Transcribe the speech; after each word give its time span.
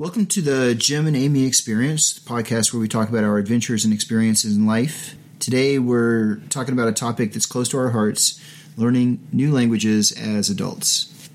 Welcome 0.00 0.24
to 0.28 0.40
the 0.40 0.74
Jim 0.74 1.06
and 1.06 1.14
Amy 1.14 1.44
Experience, 1.44 2.14
the 2.14 2.26
podcast 2.26 2.72
where 2.72 2.80
we 2.80 2.88
talk 2.88 3.10
about 3.10 3.22
our 3.22 3.36
adventures 3.36 3.84
and 3.84 3.92
experiences 3.92 4.56
in 4.56 4.64
life. 4.64 5.14
Today 5.40 5.78
we're 5.78 6.36
talking 6.48 6.72
about 6.72 6.88
a 6.88 6.92
topic 6.92 7.34
that's 7.34 7.44
close 7.44 7.68
to 7.68 7.76
our 7.76 7.90
hearts 7.90 8.40
learning 8.78 9.20
new 9.30 9.52
languages 9.52 10.10
as 10.12 10.48
adults. 10.48 11.28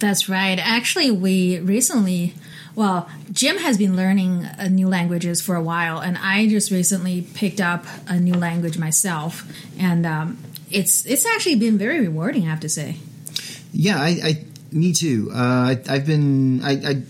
That's 0.00 0.28
right. 0.28 0.58
Actually, 0.58 1.12
we 1.12 1.60
recently, 1.60 2.34
well, 2.74 3.08
Jim 3.30 3.58
has 3.58 3.78
been 3.78 3.94
learning 3.94 4.46
uh, 4.46 4.66
new 4.66 4.88
languages 4.88 5.40
for 5.40 5.54
a 5.54 5.62
while, 5.62 6.00
and 6.00 6.18
I 6.18 6.48
just 6.48 6.72
recently 6.72 7.22
picked 7.22 7.60
up 7.60 7.86
a 8.08 8.18
new 8.18 8.34
language 8.34 8.78
myself, 8.78 9.48
and 9.78 10.04
um, 10.04 10.38
it's 10.72 11.06
it's 11.06 11.24
actually 11.24 11.54
been 11.54 11.78
very 11.78 12.00
rewarding. 12.00 12.46
I 12.46 12.50
have 12.50 12.60
to 12.60 12.68
say. 12.68 12.96
Yeah, 13.72 14.02
I, 14.02 14.08
I 14.24 14.44
me 14.72 14.92
too. 14.92 15.30
Uh, 15.32 15.76
I, 15.88 15.92
have 15.92 16.06
been 16.06 16.64
I, 16.64 16.72
I 16.72 17.02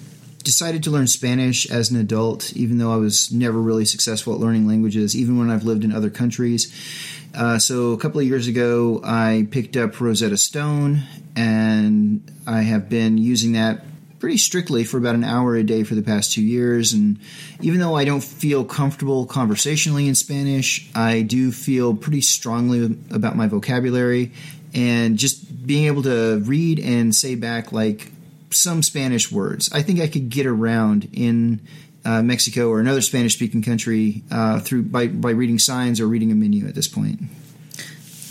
decided 0.44 0.82
to 0.84 0.90
learn 0.90 1.06
Spanish 1.06 1.70
as 1.70 1.90
an 1.90 1.98
adult, 1.98 2.52
even 2.54 2.78
though 2.78 2.92
I 2.92 2.96
was 2.96 3.32
never 3.32 3.60
really 3.60 3.84
successful 3.84 4.34
at 4.34 4.40
learning 4.40 4.66
languages, 4.66 5.16
even 5.16 5.38
when 5.38 5.50
I've 5.50 5.64
lived 5.64 5.84
in 5.84 5.92
other 5.92 6.10
countries. 6.10 6.72
Uh, 7.34 7.58
so 7.58 7.92
a 7.92 7.98
couple 7.98 8.20
of 8.20 8.26
years 8.26 8.46
ago, 8.46 9.00
I 9.04 9.46
picked 9.50 9.76
up 9.76 10.00
Rosetta 10.00 10.36
Stone, 10.36 11.02
and 11.34 12.22
I 12.46 12.62
have 12.62 12.88
been 12.88 13.18
using 13.18 13.52
that 13.52 13.84
pretty 14.22 14.36
strictly 14.36 14.84
for 14.84 14.98
about 14.98 15.16
an 15.16 15.24
hour 15.24 15.56
a 15.56 15.64
day 15.64 15.82
for 15.82 15.96
the 15.96 16.02
past 16.02 16.32
two 16.32 16.42
years. 16.42 16.92
And 16.92 17.18
even 17.60 17.80
though 17.80 17.96
I 17.96 18.04
don't 18.04 18.22
feel 18.22 18.64
comfortable 18.64 19.26
conversationally 19.26 20.06
in 20.06 20.14
Spanish, 20.14 20.88
I 20.94 21.22
do 21.22 21.50
feel 21.50 21.92
pretty 21.92 22.20
strongly 22.20 22.96
about 23.10 23.34
my 23.34 23.48
vocabulary 23.48 24.30
and 24.74 25.18
just 25.18 25.66
being 25.66 25.86
able 25.86 26.04
to 26.04 26.40
read 26.44 26.78
and 26.78 27.12
say 27.12 27.34
back 27.34 27.72
like 27.72 28.12
some 28.54 28.82
Spanish 28.82 29.30
words. 29.30 29.72
I 29.72 29.82
think 29.82 30.00
I 30.00 30.08
could 30.08 30.28
get 30.28 30.46
around 30.46 31.08
in 31.12 31.60
uh, 32.04 32.22
Mexico 32.22 32.68
or 32.68 32.80
another 32.80 33.00
Spanish 33.00 33.34
speaking 33.34 33.62
country 33.62 34.22
uh, 34.30 34.60
through 34.60 34.82
by 34.84 35.06
by 35.06 35.30
reading 35.30 35.58
signs 35.58 36.00
or 36.00 36.06
reading 36.06 36.32
a 36.32 36.34
menu 36.34 36.66
at 36.66 36.74
this 36.74 36.88
point. 36.88 37.20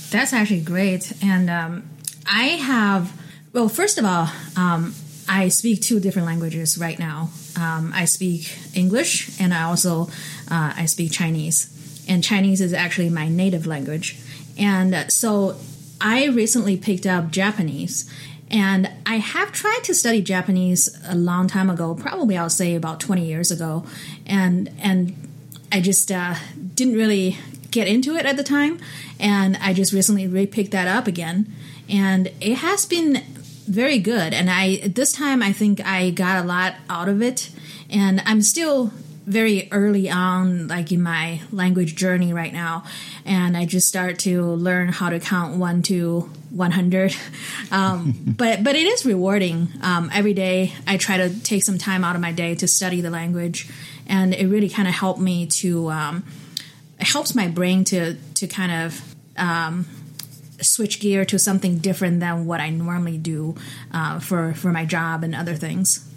That's 0.09 0.33
actually 0.33 0.61
great, 0.61 1.13
and 1.23 1.50
um, 1.50 1.89
I 2.25 2.44
have. 2.44 3.13
Well, 3.53 3.69
first 3.69 3.97
of 3.97 4.05
all, 4.05 4.30
um, 4.55 4.94
I 5.28 5.50
speak 5.50 5.81
two 5.81 6.00
different 6.00 6.25
languages 6.25 6.78
right 6.78 6.97
now. 6.97 7.30
Um, 7.59 7.91
I 7.94 8.06
speak 8.06 8.58
English, 8.73 9.39
and 9.39 9.53
I 9.53 9.63
also 9.63 10.08
uh, 10.50 10.73
I 10.75 10.85
speak 10.85 11.11
Chinese. 11.11 11.67
And 12.09 12.23
Chinese 12.23 12.61
is 12.61 12.73
actually 12.73 13.09
my 13.09 13.30
native 13.30 13.66
language, 13.66 14.19
and 14.58 15.11
so 15.11 15.56
I 16.02 16.25
recently 16.25 16.78
picked 16.78 17.06
up 17.06 17.31
Japanese 17.31 18.11
and 18.52 18.91
I 19.05 19.16
have 19.16 19.53
tried 19.53 19.80
to 19.85 19.94
study 19.94 20.21
Japanese 20.21 20.89
a 21.07 21.16
long 21.16 21.47
time 21.47 21.69
ago, 21.69 21.95
probably 21.95 22.38
I'll 22.38 22.49
say 22.49 22.75
about 22.75 22.99
20 22.99 23.25
years 23.25 23.49
ago. 23.49 23.85
And, 24.25 24.69
and 24.77 25.16
I 25.71 25.80
just 25.80 26.11
uh, 26.11 26.35
didn't 26.75 26.95
really 26.95 27.38
get 27.72 27.88
into 27.88 28.17
it 28.17 28.25
at 28.25 28.35
the 28.35 28.44
time. 28.44 28.77
And 29.19 29.57
I 29.61 29.73
just 29.73 29.94
recently 29.94 30.27
re 30.27 30.45
picked 30.45 30.72
that 30.72 30.88
up 30.88 31.07
again. 31.07 31.52
And 31.89 32.27
it 32.41 32.55
has 32.55 32.85
been 32.85 33.23
very 33.67 33.99
good. 33.99 34.33
And 34.33 34.49
I, 34.49 34.79
this 34.85 35.13
time, 35.13 35.41
I 35.41 35.53
think 35.53 35.79
I 35.85 36.09
got 36.09 36.44
a 36.44 36.45
lot 36.45 36.75
out 36.89 37.07
of 37.07 37.22
it. 37.22 37.52
And 37.89 38.22
I'm 38.25 38.41
still 38.41 38.91
very 39.31 39.69
early 39.71 40.09
on 40.09 40.67
like 40.67 40.91
in 40.91 41.01
my 41.01 41.41
language 41.51 41.95
journey 41.95 42.33
right 42.33 42.51
now 42.51 42.83
and 43.25 43.55
i 43.55 43.65
just 43.65 43.88
start 43.88 44.19
to 44.19 44.43
learn 44.43 44.89
how 44.89 45.09
to 45.09 45.19
count 45.19 45.57
1 45.57 45.81
to 45.83 46.29
100 46.49 47.15
um, 47.71 48.13
but 48.38 48.63
but 48.63 48.75
it 48.75 48.85
is 48.85 49.05
rewarding. 49.05 49.69
Um, 49.81 50.09
every 50.13 50.33
day 50.33 50.73
i 50.85 50.97
try 50.97 51.17
to 51.17 51.29
take 51.41 51.63
some 51.63 51.77
time 51.77 52.03
out 52.03 52.15
of 52.15 52.21
my 52.21 52.31
day 52.31 52.55
to 52.55 52.67
study 52.67 53.01
the 53.01 53.09
language 53.09 53.69
and 54.07 54.33
it 54.33 54.47
really 54.47 54.69
kind 54.69 54.88
of 54.88 54.93
helped 54.93 55.21
me 55.21 55.47
to 55.47 55.89
um, 55.89 56.23
it 56.99 57.07
helps 57.07 57.33
my 57.33 57.47
brain 57.47 57.85
to 57.85 58.16
to 58.35 58.47
kind 58.47 58.85
of 58.85 59.16
um, 59.38 59.85
switch 60.61 61.00
gear 61.00 61.23
to 61.25 61.39
something 61.39 61.77
different 61.77 62.19
than 62.19 62.45
what 62.45 62.59
i 62.59 62.69
normally 62.69 63.17
do 63.17 63.56
uh, 63.94 64.19
for 64.19 64.53
for 64.53 64.72
my 64.72 64.85
job 64.85 65.23
and 65.23 65.33
other 65.33 65.56
things 65.56 66.07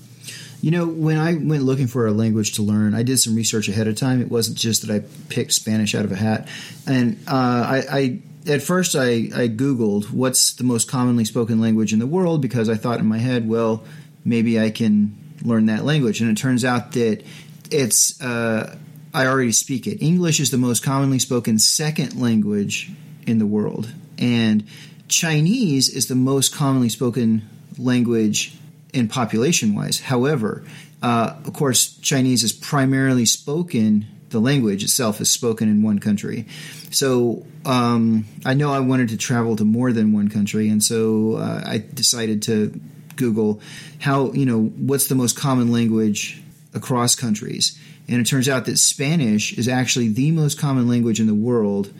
you 0.60 0.70
know, 0.70 0.86
when 0.86 1.18
I 1.18 1.34
went 1.34 1.62
looking 1.62 1.86
for 1.86 2.06
a 2.06 2.12
language 2.12 2.54
to 2.54 2.62
learn, 2.62 2.94
I 2.94 3.02
did 3.02 3.18
some 3.18 3.34
research 3.34 3.68
ahead 3.68 3.86
of 3.86 3.96
time. 3.96 4.20
It 4.20 4.30
wasn't 4.30 4.56
just 4.56 4.86
that 4.86 4.94
I 4.94 5.04
picked 5.28 5.52
Spanish 5.52 5.94
out 5.94 6.04
of 6.04 6.12
a 6.12 6.16
hat. 6.16 6.48
And 6.86 7.18
uh, 7.28 7.32
I, 7.32 7.82
I 7.90 8.20
at 8.46 8.62
first 8.62 8.94
I, 8.94 9.30
I 9.34 9.48
googled 9.48 10.10
what's 10.10 10.54
the 10.54 10.64
most 10.64 10.90
commonly 10.90 11.24
spoken 11.24 11.60
language 11.60 11.92
in 11.92 11.98
the 11.98 12.06
world 12.06 12.40
because 12.40 12.68
I 12.68 12.76
thought 12.76 13.00
in 13.00 13.06
my 13.06 13.18
head, 13.18 13.48
well, 13.48 13.84
maybe 14.24 14.58
I 14.60 14.70
can 14.70 15.16
learn 15.42 15.66
that 15.66 15.84
language. 15.84 16.20
And 16.20 16.30
it 16.30 16.40
turns 16.40 16.64
out 16.64 16.92
that 16.92 17.22
it's 17.70 18.20
uh, 18.20 18.76
I 19.12 19.26
already 19.26 19.52
speak 19.52 19.86
it. 19.86 20.02
English 20.02 20.40
is 20.40 20.50
the 20.50 20.58
most 20.58 20.82
commonly 20.82 21.18
spoken 21.18 21.58
second 21.58 22.20
language 22.20 22.90
in 23.26 23.38
the 23.38 23.46
world, 23.46 23.92
and 24.18 24.64
Chinese 25.08 25.88
is 25.88 26.08
the 26.08 26.14
most 26.14 26.54
commonly 26.54 26.88
spoken 26.88 27.48
language 27.78 28.56
in 28.94 29.08
population 29.08 29.74
wise. 29.74 30.00
However, 30.00 30.64
uh, 31.02 31.34
of 31.44 31.52
course, 31.52 31.96
Chinese 31.98 32.42
is 32.42 32.52
primarily 32.52 33.26
spoken. 33.26 34.06
The 34.30 34.40
language 34.40 34.82
itself 34.82 35.20
is 35.20 35.30
spoken 35.30 35.68
in 35.68 35.82
one 35.82 35.98
country. 35.98 36.46
So 36.90 37.44
um, 37.64 38.24
I 38.44 38.54
know 38.54 38.72
I 38.72 38.80
wanted 38.80 39.10
to 39.10 39.16
travel 39.16 39.56
to 39.56 39.64
more 39.64 39.92
than 39.92 40.12
one 40.12 40.28
country, 40.28 40.68
and 40.68 40.82
so 40.82 41.34
uh, 41.34 41.62
I 41.66 41.78
decided 41.78 42.42
to 42.42 42.80
Google 43.16 43.60
how 44.00 44.32
you 44.32 44.46
know 44.46 44.62
what's 44.62 45.08
the 45.08 45.14
most 45.14 45.36
common 45.36 45.70
language 45.70 46.42
across 46.72 47.14
countries, 47.14 47.78
and 48.08 48.20
it 48.20 48.24
turns 48.24 48.48
out 48.48 48.64
that 48.66 48.78
Spanish 48.78 49.52
is 49.58 49.68
actually 49.68 50.08
the 50.08 50.30
most 50.30 50.58
common 50.58 50.88
language 50.88 51.20
in 51.20 51.26
the 51.26 51.34
world 51.34 51.92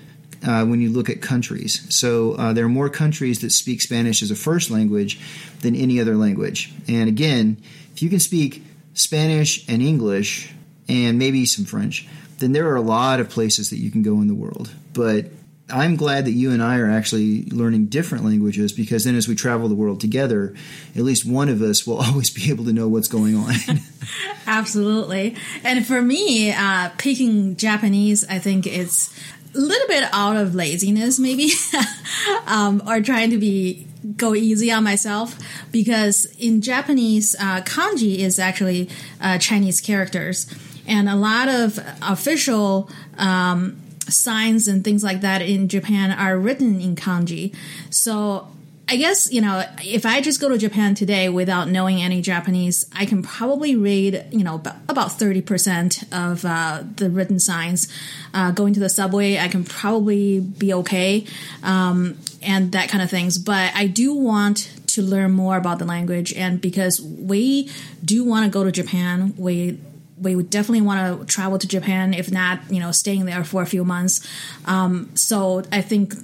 uh, 0.45 0.65
when 0.65 0.81
you 0.81 0.91
look 0.91 1.09
at 1.09 1.23
countries. 1.23 1.87
So 1.95 2.33
uh, 2.35 2.53
there 2.53 2.65
are 2.65 2.69
more 2.69 2.89
countries 2.89 3.41
that 3.41 3.51
speak 3.51 3.81
Spanish 3.81 4.23
as 4.23 4.31
a 4.31 4.37
first 4.37 4.71
language 4.71 5.21
than 5.61 5.75
any 5.75 6.01
other 6.01 6.17
language. 6.17 6.73
And 6.89 7.09
again, 7.09 7.63
if 7.93 8.03
you 8.03 8.11
can 8.11 8.21
speak 8.21 8.63
Spanish 8.95 9.67
and 9.69 9.83
English 9.83 10.53
and 10.89 11.19
maybe 11.19 11.47
some 11.47 11.65
French, 11.65 12.07
then 12.39 12.53
there 12.53 12.69
are 12.69 12.77
a 12.77 12.83
lot 12.83 13.21
of 13.21 13.31
places 13.31 13.71
that 13.71 13.79
you 13.79 13.91
can 13.91 14.03
go 14.03 14.21
in 14.21 14.29
the 14.29 14.35
world. 14.35 14.71
But 14.93 15.27
I'm 15.71 15.97
glad 15.97 16.27
that 16.27 16.33
you 16.33 16.51
and 16.51 16.63
I 16.63 16.79
are 16.79 16.91
actually 16.91 17.45
learning 17.47 17.87
different 17.87 18.25
languages 18.25 18.73
because 18.73 19.05
then 19.05 19.17
as 19.17 19.27
we 19.27 19.35
travel 19.35 19.69
the 19.69 19.75
world 19.75 20.01
together, 20.01 20.55
at 20.95 21.03
least 21.03 21.25
one 21.25 21.49
of 21.49 21.63
us 21.63 21.87
will 21.87 21.97
always 22.01 22.31
be 22.31 22.51
able 22.51 22.65
to 22.65 22.73
know 22.73 22.89
what's 22.89 23.09
going 23.09 23.37
on. 23.37 23.55
Absolutely. 24.47 25.37
And 25.63 25.87
for 25.87 26.03
me, 26.03 26.53
uh, 26.53 26.91
picking 26.99 27.57
Japanese, 27.57 28.27
I 28.29 28.39
think 28.39 28.67
it's 28.67 29.15
a 29.55 29.59
little 29.59 29.89
bit 29.89 30.05
out 30.13 30.37
of 30.37 30.55
laziness, 30.55 31.19
maybe, 31.19 31.51
um, 32.47 32.83
or 32.87 33.01
trying 33.01 33.31
to 33.31 33.39
be 33.39 33.87
go 34.17 34.35
easy 34.35 34.71
on 34.71 34.85
myself 34.85 35.39
because 35.73 36.27
in 36.39 36.61
Japanese, 36.61 37.35
uh, 37.41 37.63
kanji 37.63 38.19
is 38.19 38.39
actually 38.39 38.89
uh, 39.21 39.39
Chinese 39.39 39.81
characters, 39.81 40.53
and 40.87 41.09
a 41.09 41.17
lot 41.17 41.49
of 41.49 41.79
official 42.03 42.91
um, 43.17 43.81
signs 44.09 44.69
and 44.69 44.85
things 44.85 45.03
like 45.03 45.23
that 45.23 45.41
in 45.41 45.69
Japan 45.69 46.11
are 46.11 46.39
written 46.39 46.81
in 46.81 46.95
kanji. 46.95 47.55
So 47.91 48.49
I 48.87 48.97
guess, 48.97 49.33
you 49.33 49.41
know, 49.41 49.65
if 49.83 50.05
I 50.05 50.21
just 50.21 50.41
go 50.41 50.51
to 50.51 50.59
Japan 50.59 50.95
today 50.95 51.31
without 51.31 51.69
knowing 51.69 52.03
any 52.03 52.21
Japanese, 52.21 52.85
I 52.95 53.07
can 53.07 53.23
probably 53.23 53.77
read, 53.77 54.27
you 54.31 54.45
know, 54.45 54.57
about 54.57 55.09
30% 55.09 56.13
of 56.13 56.45
uh, 56.45 56.83
the 56.97 57.09
written 57.09 57.41
signs. 57.41 57.91
Uh, 58.35 58.51
going 58.51 58.75
to 58.75 58.81
the 58.81 58.91
subway, 58.91 59.39
I 59.39 59.49
can 59.49 59.65
probably 59.65 60.41
be 60.41 60.75
okay, 60.75 61.25
um, 61.63 62.19
and 62.43 62.73
that 62.73 62.91
kind 62.91 63.03
of 63.03 63.09
things. 63.09 63.39
But 63.39 63.75
I 63.75 63.87
do 63.87 64.13
want 64.13 64.71
to 64.89 65.03
learn 65.03 65.33
more 65.33 65.57
about 65.57 65.79
the 65.79 65.87
language, 65.87 66.35
and 66.35 66.61
because 66.61 67.01
we 67.01 67.71
do 68.05 68.23
want 68.23 68.45
to 68.45 68.51
go 68.51 68.65
to 68.65 68.73
Japan, 68.73 69.33
we 69.39 69.79
we 70.21 70.37
would 70.37 70.51
definitely 70.51 70.83
want 70.83 71.21
to 71.21 71.27
travel 71.27 71.59
to 71.59 71.67
Japan, 71.67 72.15
if 72.15 72.31
not, 72.31 72.61
you 72.71 72.81
know, 72.81 72.93
staying 72.93 73.25
there 73.25 73.45
for 73.45 73.63
a 73.63 73.67
few 73.67 73.85
months. 73.85 74.27
Um, 74.65 75.11
so 75.17 75.63
I 75.73 75.81
think 75.81 76.15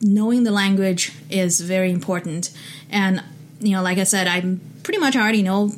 knowing 0.00 0.44
the 0.44 0.50
language 0.50 1.12
is 1.28 1.60
very 1.60 1.90
important. 1.90 2.50
And 2.90 3.22
you 3.60 3.72
know, 3.72 3.82
like 3.82 3.98
I 3.98 4.04
said, 4.04 4.26
I 4.26 4.40
pretty 4.82 4.98
much 4.98 5.16
already 5.16 5.42
know 5.42 5.72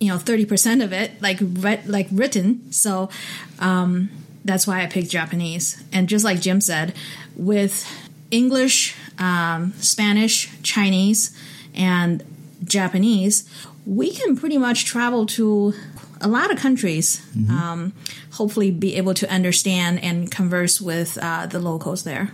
you 0.00 0.08
know 0.08 0.18
thirty 0.18 0.44
percent 0.44 0.82
of 0.82 0.92
it, 0.92 1.20
like 1.22 1.38
read, 1.40 1.86
like 1.88 2.08
written. 2.10 2.72
So 2.72 3.10
um, 3.58 4.10
that's 4.44 4.66
why 4.66 4.82
I 4.82 4.86
picked 4.86 5.10
Japanese. 5.10 5.82
And 5.92 6.08
just 6.08 6.24
like 6.24 6.40
Jim 6.40 6.60
said, 6.60 6.94
with 7.36 7.86
English, 8.30 8.96
um, 9.18 9.72
Spanish, 9.74 10.50
Chinese, 10.62 11.36
and 11.74 12.24
Japanese, 12.64 13.48
we 13.86 14.10
can 14.12 14.36
pretty 14.36 14.58
much 14.58 14.84
travel 14.84 15.26
to 15.26 15.74
a 16.20 16.28
lot 16.28 16.50
of 16.50 16.58
countries. 16.58 17.24
Mm-hmm. 17.36 17.50
Um, 17.50 17.92
hopefully, 18.32 18.70
be 18.70 18.96
able 18.96 19.14
to 19.14 19.30
understand 19.30 20.02
and 20.02 20.30
converse 20.30 20.80
with 20.80 21.18
uh, 21.22 21.46
the 21.46 21.60
locals 21.60 22.04
there. 22.04 22.32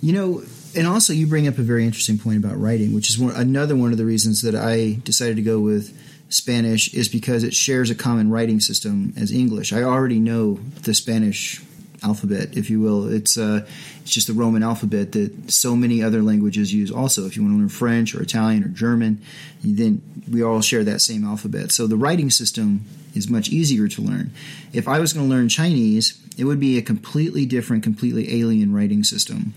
You 0.00 0.12
know, 0.12 0.42
and 0.76 0.86
also 0.86 1.12
you 1.12 1.26
bring 1.26 1.48
up 1.48 1.58
a 1.58 1.62
very 1.62 1.84
interesting 1.84 2.18
point 2.18 2.38
about 2.44 2.58
writing, 2.58 2.94
which 2.94 3.08
is 3.08 3.18
one, 3.18 3.34
another 3.34 3.76
one 3.76 3.92
of 3.92 3.98
the 3.98 4.04
reasons 4.04 4.42
that 4.42 4.54
I 4.54 4.98
decided 5.04 5.36
to 5.36 5.42
go 5.42 5.60
with 5.60 5.96
Spanish 6.28 6.92
is 6.92 7.08
because 7.08 7.44
it 7.44 7.54
shares 7.54 7.90
a 7.90 7.94
common 7.94 8.30
writing 8.30 8.60
system 8.60 9.12
as 9.16 9.30
English. 9.30 9.72
I 9.72 9.82
already 9.82 10.18
know 10.18 10.54
the 10.82 10.94
Spanish 10.94 11.62
alphabet, 12.02 12.56
if 12.56 12.70
you 12.70 12.80
will. 12.80 13.08
It's 13.08 13.38
uh, 13.38 13.66
it's 14.02 14.10
just 14.10 14.26
the 14.26 14.34
Roman 14.34 14.62
alphabet 14.62 15.12
that 15.12 15.50
so 15.50 15.74
many 15.74 16.02
other 16.02 16.22
languages 16.22 16.72
use. 16.72 16.90
Also, 16.90 17.26
if 17.26 17.36
you 17.36 17.42
want 17.42 17.54
to 17.54 17.58
learn 17.58 17.68
French 17.68 18.14
or 18.14 18.22
Italian 18.22 18.64
or 18.64 18.68
German, 18.68 19.22
then 19.62 20.02
we 20.30 20.42
all 20.42 20.60
share 20.60 20.84
that 20.84 21.00
same 21.00 21.24
alphabet. 21.24 21.72
So 21.72 21.86
the 21.86 21.96
writing 21.96 22.30
system 22.30 22.84
is 23.14 23.30
much 23.30 23.48
easier 23.48 23.88
to 23.88 24.02
learn. 24.02 24.32
If 24.72 24.88
I 24.88 24.98
was 24.98 25.12
going 25.12 25.28
to 25.28 25.34
learn 25.34 25.48
Chinese, 25.48 26.20
it 26.36 26.44
would 26.44 26.60
be 26.60 26.76
a 26.76 26.82
completely 26.82 27.46
different, 27.46 27.82
completely 27.82 28.40
alien 28.40 28.74
writing 28.74 29.04
system. 29.04 29.54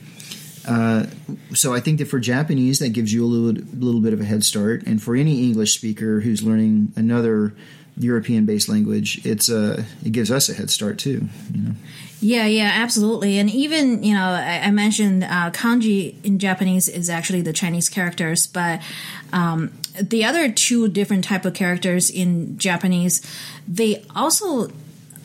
Uh, 0.68 1.06
so 1.54 1.74
I 1.74 1.80
think 1.80 2.00
that 2.00 2.08
for 2.08 2.20
Japanese, 2.20 2.80
that 2.80 2.90
gives 2.90 3.14
you 3.14 3.24
a 3.24 3.28
little, 3.28 3.64
little 3.74 4.02
bit 4.02 4.14
of 4.14 4.20
a 4.20 4.26
head 4.26 4.44
start, 4.44 4.84
and 4.86 5.02
for 5.02 5.16
any 5.16 5.44
English 5.44 5.74
speaker 5.74 6.20
who's 6.20 6.44
learning 6.44 6.92
another 6.96 7.54
European-based 7.98 8.70
language, 8.70 9.26
it's 9.26 9.50
uh, 9.50 9.84
it 10.06 10.12
gives 10.12 10.30
us 10.30 10.50
a 10.50 10.54
head 10.54 10.70
start 10.70 11.00
too. 11.00 11.28
You 11.54 11.62
know. 11.62 11.72
Yeah, 12.20 12.46
yeah, 12.46 12.72
absolutely. 12.74 13.38
And 13.38 13.50
even, 13.50 14.04
you 14.04 14.14
know, 14.14 14.26
I, 14.26 14.62
I 14.66 14.72
mentioned 14.72 15.24
uh, 15.24 15.52
kanji 15.52 16.16
in 16.24 16.40
Japanese 16.40 16.88
is 16.88 17.10
actually 17.10 17.42
the 17.42 17.54
Chinese 17.54 17.90
characters, 17.90 18.48
but 18.48 18.82
um, 19.32 19.72
the 20.02 20.26
other 20.26 20.52
two 20.52 20.88
different 20.88 21.24
type 21.24 21.46
of 21.46 21.54
characters 21.54 22.10
in 22.10 22.58
Japanese, 22.58 23.22
they 23.68 24.04
also 24.16 24.72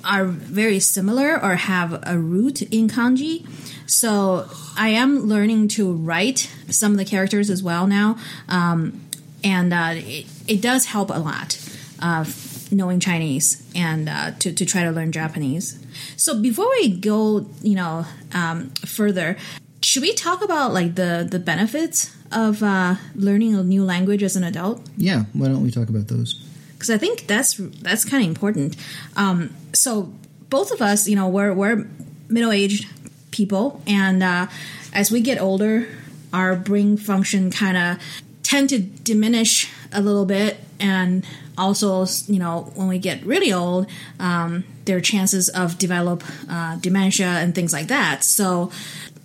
are 0.04 0.26
very 0.26 0.80
similar 0.80 1.42
or 1.42 1.56
have 1.56 2.02
a 2.06 2.18
root 2.18 2.60
in 2.62 2.88
kanji. 2.88 3.46
So 3.92 4.48
I 4.76 4.88
am 4.88 5.20
learning 5.20 5.68
to 5.68 5.92
write 5.92 6.50
some 6.70 6.92
of 6.92 6.98
the 6.98 7.04
characters 7.04 7.50
as 7.50 7.62
well 7.62 7.86
now. 7.86 8.16
Um, 8.48 9.02
and 9.44 9.72
uh, 9.72 9.92
it, 9.94 10.26
it 10.48 10.62
does 10.62 10.86
help 10.86 11.10
a 11.10 11.18
lot. 11.18 11.58
Uh, 12.00 12.24
knowing 12.72 12.98
Chinese 12.98 13.70
and 13.74 14.08
uh, 14.08 14.30
to, 14.38 14.50
to 14.50 14.64
try 14.64 14.82
to 14.82 14.90
learn 14.90 15.12
Japanese. 15.12 15.78
So 16.16 16.40
before 16.40 16.68
we 16.70 16.96
go, 16.96 17.46
you 17.60 17.74
know, 17.74 18.06
um, 18.32 18.70
further, 18.86 19.36
should 19.82 20.02
we 20.02 20.14
talk 20.14 20.42
about 20.42 20.72
like 20.72 20.94
the 20.94 21.28
the 21.30 21.38
benefits 21.38 22.16
of 22.32 22.62
uh, 22.62 22.96
learning 23.14 23.54
a 23.54 23.62
new 23.62 23.84
language 23.84 24.22
as 24.22 24.36
an 24.36 24.42
adult? 24.42 24.80
Yeah, 24.96 25.24
why 25.34 25.48
don't 25.48 25.62
we 25.62 25.70
talk 25.70 25.90
about 25.90 26.08
those? 26.08 26.34
Because 26.72 26.88
I 26.88 26.96
think 26.96 27.26
that's 27.26 27.56
that's 27.82 28.06
kind 28.06 28.22
of 28.22 28.28
important. 28.30 28.74
Um, 29.16 29.54
so 29.74 30.10
both 30.48 30.72
of 30.72 30.80
us, 30.80 31.06
you 31.06 31.14
know, 31.14 31.28
we're 31.28 31.52
we're 31.52 31.86
middle 32.28 32.52
aged 32.52 32.86
people, 33.32 33.82
and 33.86 34.22
uh, 34.22 34.46
as 34.92 35.10
we 35.10 35.20
get 35.20 35.40
older, 35.40 35.88
our 36.32 36.54
brain 36.54 36.96
function 36.96 37.50
kind 37.50 37.76
of 37.76 37.98
tend 38.42 38.68
to 38.68 38.78
diminish 38.78 39.68
a 39.92 40.00
little 40.00 40.24
bit 40.24 40.58
and 40.78 41.24
also, 41.56 42.06
you 42.26 42.38
know, 42.38 42.72
when 42.74 42.88
we 42.88 42.98
get 42.98 43.24
really 43.24 43.52
old, 43.52 43.86
um, 44.18 44.64
there 44.84 44.96
are 44.96 45.00
chances 45.00 45.48
of 45.50 45.78
develop 45.78 46.24
uh, 46.48 46.76
dementia 46.76 47.26
and 47.26 47.54
things 47.54 47.72
like 47.72 47.88
that. 47.88 48.24
So, 48.24 48.70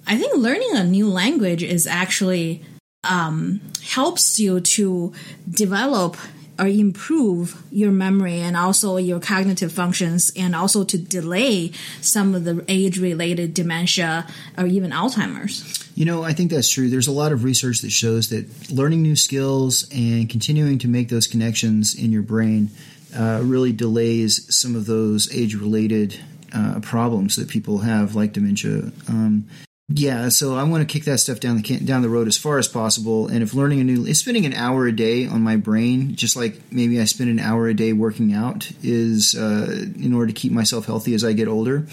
I 0.05 0.17
think 0.17 0.35
learning 0.37 0.69
a 0.73 0.83
new 0.83 1.09
language 1.09 1.61
is 1.63 1.85
actually 1.85 2.63
um, 3.03 3.61
helps 3.83 4.39
you 4.39 4.61
to 4.61 5.13
develop 5.49 6.15
or 6.59 6.67
improve 6.67 7.61
your 7.71 7.91
memory 7.91 8.39
and 8.39 8.57
also 8.57 8.97
your 8.97 9.19
cognitive 9.19 9.71
functions 9.71 10.31
and 10.35 10.55
also 10.55 10.83
to 10.83 10.97
delay 10.97 11.71
some 12.01 12.35
of 12.35 12.43
the 12.43 12.63
age 12.67 12.99
related 12.99 13.53
dementia 13.53 14.25
or 14.57 14.65
even 14.65 14.91
Alzheimer's. 14.91 15.87
You 15.95 16.05
know, 16.05 16.23
I 16.23 16.33
think 16.33 16.51
that's 16.51 16.69
true. 16.69 16.89
There's 16.89 17.07
a 17.07 17.11
lot 17.11 17.31
of 17.31 17.43
research 17.43 17.81
that 17.81 17.91
shows 17.91 18.29
that 18.29 18.71
learning 18.71 19.01
new 19.01 19.15
skills 19.15 19.87
and 19.91 20.29
continuing 20.29 20.77
to 20.79 20.87
make 20.87 21.09
those 21.09 21.27
connections 21.27 21.95
in 21.95 22.11
your 22.11 22.21
brain 22.21 22.69
uh, 23.15 23.41
really 23.43 23.71
delays 23.71 24.55
some 24.55 24.75
of 24.75 24.85
those 24.85 25.33
age 25.33 25.55
related 25.55 26.19
uh, 26.53 26.79
problems 26.81 27.35
that 27.35 27.49
people 27.49 27.79
have, 27.79 28.15
like 28.15 28.33
dementia. 28.33 28.91
Um, 29.07 29.47
yeah, 29.89 30.27
so 30.27 30.55
I 30.55 30.63
want 30.63 30.87
to 30.87 30.91
kick 30.91 31.05
that 31.05 31.19
stuff 31.19 31.39
down 31.39 31.61
the 31.61 31.79
down 31.79 32.01
the 32.01 32.09
road 32.09 32.27
as 32.27 32.37
far 32.37 32.57
as 32.57 32.67
possible. 32.67 33.27
And 33.27 33.41
if 33.41 33.53
learning 33.53 33.79
a 33.79 33.83
new, 33.85 34.13
spending 34.13 34.45
an 34.45 34.53
hour 34.53 34.85
a 34.85 34.91
day 34.91 35.27
on 35.27 35.41
my 35.41 35.55
brain, 35.55 36.15
just 36.15 36.35
like 36.35 36.59
maybe 36.71 36.99
I 36.99 37.05
spend 37.05 37.29
an 37.29 37.39
hour 37.39 37.67
a 37.69 37.73
day 37.73 37.93
working 37.93 38.33
out, 38.33 38.69
is 38.83 39.33
uh, 39.33 39.85
in 39.95 40.13
order 40.13 40.27
to 40.27 40.33
keep 40.33 40.51
myself 40.51 40.87
healthy 40.87 41.13
as 41.13 41.23
I 41.23 41.31
get 41.31 41.47
older. 41.47 41.87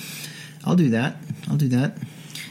I'll 0.64 0.74
do 0.74 0.90
that. 0.90 1.16
I'll 1.48 1.56
do 1.56 1.68
that. 1.68 1.96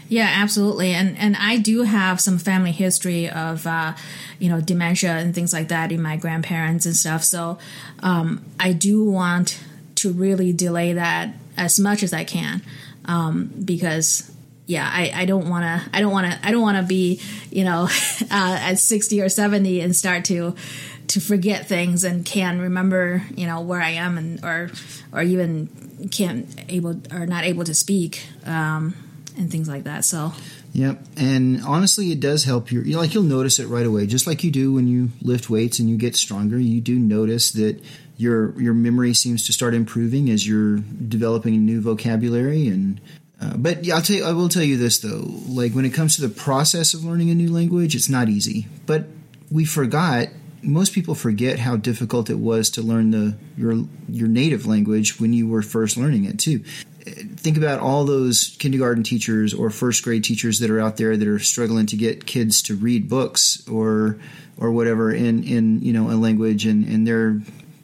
Yeah, 0.07 0.31
absolutely. 0.34 0.94
And 0.94 1.18
and 1.18 1.36
I 1.36 1.57
do 1.57 1.81
have 1.81 2.22
some 2.22 2.38
family 2.38 2.72
history 2.72 3.30
of 3.30 3.68
uh, 3.68 3.96
you 4.39 4.48
know 4.48 4.62
dementia 4.62 5.12
and 5.12 5.36
things 5.36 5.51
like 5.51 5.68
that 5.68 5.92
in 5.92 6.01
my 6.01 6.16
grandparents 6.16 6.86
and 6.86 6.96
stuff. 6.96 7.22
So 7.22 7.57
um, 8.00 8.46
I 8.62 8.72
do 8.72 9.04
want 9.04 9.62
to 9.96 10.13
really 10.13 10.54
delay 10.54 10.94
that 10.94 11.36
as 11.57 11.81
much 11.81 12.01
as 12.01 12.13
I 12.13 12.24
can 12.24 12.62
um, 13.06 13.51
because 13.66 14.33
yeah, 14.65 14.89
I, 14.92 15.12
I 15.13 15.25
don't 15.25 15.50
want 15.50 15.63
to 15.63 15.89
I 15.95 16.00
don't 16.00 16.12
want 16.12 16.31
to 16.31 16.48
I 16.48 16.51
don't 16.51 16.62
want 16.62 16.77
to 16.77 16.83
be 16.83 17.19
you 17.51 17.63
know 17.63 17.83
uh, 18.21 18.57
at 18.62 18.80
sixty 18.80 19.21
or 19.21 19.30
seventy 19.30 19.81
and 19.81 19.95
start 19.95 20.25
to 20.25 20.56
to 21.07 21.19
forget 21.19 21.68
things 21.68 22.04
and 22.04 22.25
can 22.25 22.60
remember 22.60 23.24
you 23.36 23.45
know 23.45 23.62
where 23.62 23.81
I 23.81 23.92
am 23.92 24.18
and 24.18 24.44
or 24.44 24.69
or 25.12 25.21
even 25.21 26.10
can't 26.12 26.48
able 26.69 27.01
or 27.12 27.25
not 27.25 27.44
able 27.44 27.63
to 27.65 27.74
speak. 27.74 28.25
Um, 28.45 28.95
and 29.36 29.51
things 29.51 29.68
like 29.68 29.86
that. 29.86 30.06
So. 30.06 30.31
Yep, 30.74 31.04
and 31.18 31.63
honestly, 31.63 32.12
it 32.12 32.19
does 32.19 32.45
help. 32.45 32.71
You 32.71 32.83
like 32.98 33.13
you'll 33.13 33.24
notice 33.24 33.60
it 33.60 33.68
right 33.68 33.86
away, 33.86 34.07
just 34.07 34.25
like 34.25 34.44
you 34.44 34.50
do 34.50 34.74
when 34.74 34.88
you 34.88 35.10
lift 35.21 35.50
weights 35.50 35.77
and 35.77 35.88
you 35.88 35.98
get 35.98 36.15
stronger. 36.15 36.57
You 36.57 36.81
do 36.81 36.98
notice 36.98 37.51
that 37.51 37.80
your 38.18 38.60
your 38.60 38.74
memory 38.74 39.13
seems 39.13 39.45
to 39.45 39.54
start 39.54 39.75
improving 39.75 40.31
as 40.31 40.48
you're 40.48 40.77
developing 40.77 41.63
new 41.63 41.80
vocabulary 41.80 42.68
and 42.68 43.00
uh, 43.42 43.58
but 43.58 43.84
yeah, 43.84 43.96
I'll 43.96 44.02
tell 44.02 44.16
you, 44.16 44.26
I 44.26 44.34
will 44.34 44.50
tell 44.50 44.64
you 44.64 44.78
this 44.78 45.00
though. 45.00 45.26
Like 45.48 45.74
when 45.74 45.86
it 45.86 45.94
comes 45.94 46.16
to 46.16 46.22
the 46.22 46.34
process 46.34 46.94
of 46.94 47.04
learning 47.04 47.30
a 47.30 47.36
new 47.36 47.52
language, 47.52 47.96
it's 47.96 48.10
not 48.10 48.30
easy. 48.30 48.68
But 48.86 49.06
we 49.52 49.66
forgot. 49.66 50.30
Most 50.62 50.94
people 50.94 51.14
forget 51.14 51.60
how 51.60 51.76
difficult 51.76 52.30
it 52.30 52.40
was 52.40 52.70
to 52.72 52.82
learn 52.82 53.12
the 53.12 53.36
your 53.58 53.86
your 54.08 54.30
native 54.30 54.66
language 54.66 55.20
when 55.20 55.34
you 55.34 55.48
were 55.48 55.62
first 55.62 55.98
learning 55.98 56.24
it 56.24 56.40
too 56.40 56.64
think 57.04 57.58
about 57.58 57.80
all 57.80 58.06
those 58.06 58.56
kindergarten 58.60 59.04
teachers 59.04 59.54
or 59.54 59.70
first 59.70 60.04
grade 60.04 60.24
teachers 60.24 60.60
that 60.60 60.70
are 60.70 60.80
out 60.80 60.98
there 60.98 61.18
that 61.18 61.28
are 61.28 61.40
struggling 61.40 61.86
to 61.88 61.98
get 61.98 62.26
kids 62.26 62.62
to 62.64 62.76
read 62.76 63.10
books 63.10 63.68
or 63.68 64.18
or 64.58 64.72
whatever 64.72 65.12
in 65.12 65.44
in 65.44 65.82
you 65.82 65.92
know 65.92 66.10
a 66.10 66.16
language 66.16 66.66
and 66.66 66.88
and 66.88 67.06
they're 67.06 67.42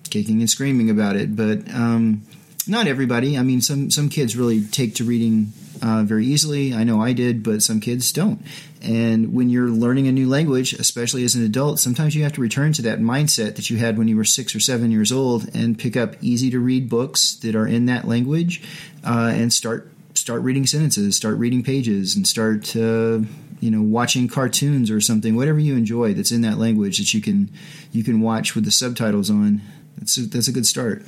kicking 0.10 0.40
and 0.40 0.50
screaming 0.50 0.90
about 0.90 1.16
it 1.16 1.36
but 1.36 1.70
um, 1.74 2.22
not 2.70 2.88
everybody. 2.88 3.38
I 3.38 3.44
mean 3.44 3.62
some 3.62 3.92
some 3.92 4.10
kids 4.10 4.36
really 4.36 4.64
take 4.64 4.96
to 4.96 5.04
reading 5.04 5.52
uh, 5.82 6.04
very 6.04 6.26
easily. 6.26 6.74
I 6.74 6.84
know 6.84 7.02
i 7.02 7.14
did 7.14 7.44
but 7.44 7.62
some 7.62 7.80
kids 7.80 8.12
don't. 8.12 8.42
And 8.82 9.34
when 9.34 9.50
you're 9.50 9.70
learning 9.70 10.08
a 10.08 10.12
new 10.12 10.30
language, 10.30 10.74
especially 10.74 11.24
as 11.26 11.36
an 11.36 11.44
adult, 11.44 11.80
sometimes 11.80 12.16
you 12.16 12.24
have 12.24 12.34
to 12.34 12.42
return 12.42 12.72
to 12.74 12.82
that 12.84 13.00
mindset 13.00 13.56
that 13.56 13.70
you 13.70 13.78
had 13.78 13.98
when 13.98 14.08
you 14.08 14.16
were 14.16 14.24
six 14.24 14.56
or 14.56 14.60
seven 14.60 14.90
years 14.92 15.12
old 15.12 15.54
and 15.54 15.78
pick 15.78 15.98
up 15.98 16.16
easy 16.22 16.50
to 16.52 16.60
read 16.60 16.90
books 16.90 17.36
that 17.36 17.56
are 17.56 17.68
in 17.68 17.88
that 17.88 18.08
language 18.08 18.62
uh, 19.06 19.32
and 19.34 19.52
start 19.52 19.92
start 20.14 20.42
reading 20.42 20.66
sentences, 20.66 21.16
start 21.16 21.38
reading 21.38 21.64
pages, 21.64 22.16
and 22.16 22.28
start 22.28 22.76
uh, 22.76 23.20
you 23.60 23.72
know 23.72 23.82
watching 23.82 24.28
cartoons 24.28 24.92
or 24.92 25.02
something, 25.02 25.36
whatever 25.36 25.60
you 25.60 25.76
enjoy 25.76 26.14
that's 26.14 26.32
in 26.32 26.42
that 26.42 26.58
language 26.58 26.98
that 27.00 27.14
you 27.14 27.22
can 27.22 27.50
you 27.92 28.04
can 28.04 28.22
watch 28.22 28.56
with 28.56 28.66
the 28.66 28.72
subtitles 28.72 29.30
on. 29.30 29.62
That's 29.98 30.18
a, 30.18 30.22
that's 30.22 30.48
a 30.48 30.52
good 30.52 30.66
start. 30.66 31.04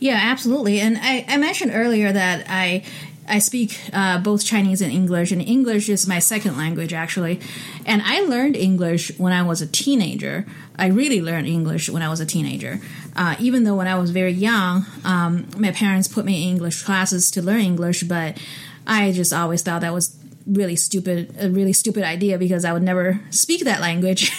Yeah, 0.00 0.18
absolutely. 0.20 0.80
And 0.80 0.98
I, 1.00 1.24
I 1.28 1.36
mentioned 1.36 1.72
earlier 1.74 2.12
that 2.12 2.46
I 2.48 2.84
I 3.26 3.38
speak 3.38 3.80
uh, 3.92 4.18
both 4.18 4.44
Chinese 4.44 4.82
and 4.82 4.92
English, 4.92 5.32
and 5.32 5.40
English 5.40 5.88
is 5.88 6.06
my 6.06 6.18
second 6.18 6.56
language 6.56 6.92
actually. 6.92 7.40
And 7.86 8.02
I 8.04 8.20
learned 8.20 8.56
English 8.56 9.18
when 9.18 9.32
I 9.32 9.42
was 9.42 9.62
a 9.62 9.66
teenager. 9.66 10.46
I 10.78 10.88
really 10.88 11.22
learned 11.22 11.46
English 11.46 11.88
when 11.88 12.02
I 12.02 12.08
was 12.08 12.20
a 12.20 12.26
teenager. 12.26 12.80
Uh, 13.16 13.36
even 13.38 13.64
though 13.64 13.76
when 13.76 13.86
I 13.86 13.94
was 13.94 14.10
very 14.10 14.32
young, 14.32 14.84
um, 15.04 15.46
my 15.56 15.70
parents 15.70 16.08
put 16.08 16.24
me 16.24 16.42
in 16.42 16.50
English 16.50 16.82
classes 16.82 17.30
to 17.32 17.42
learn 17.42 17.60
English, 17.60 18.02
but 18.02 18.38
I 18.86 19.12
just 19.12 19.32
always 19.32 19.62
thought 19.62 19.80
that 19.80 19.94
was 19.94 20.14
really 20.46 20.76
stupid, 20.76 21.34
a 21.38 21.48
really 21.48 21.72
stupid 21.72 22.02
idea 22.02 22.38
because 22.38 22.64
I 22.64 22.72
would 22.72 22.82
never 22.82 23.20
speak 23.30 23.64
that 23.64 23.80
language. 23.80 24.30